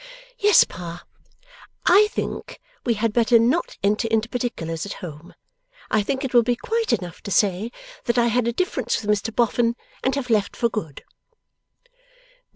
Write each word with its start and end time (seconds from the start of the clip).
'Yes, 0.39 0.63
Pa. 0.63 1.03
I 1.85 2.07
think 2.07 2.59
we 2.83 2.95
had 2.95 3.13
better 3.13 3.37
not 3.37 3.77
enter 3.83 4.07
into 4.07 4.27
particulars 4.27 4.83
at 4.83 4.93
home. 5.05 5.35
I 5.91 6.01
think 6.01 6.25
it 6.25 6.33
will 6.33 6.41
be 6.41 6.55
quite 6.55 6.91
enough 6.91 7.21
to 7.21 7.29
say 7.29 7.71
that 8.05 8.17
I 8.17 8.25
had 8.25 8.47
a 8.47 8.51
difference 8.51 8.99
with 9.03 9.11
Mr 9.11 9.31
Boffin, 9.35 9.75
and 10.03 10.15
have 10.15 10.31
left 10.31 10.55
for 10.55 10.69
good. 10.69 11.03